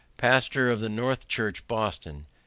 Pastor 0.17 0.71
of 0.71 0.79
the 0.79 0.89
North 0.89 1.27
Church, 1.27 1.67
Boston. 1.67 2.25